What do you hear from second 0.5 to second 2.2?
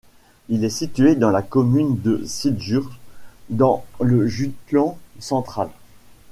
est situé dans la commune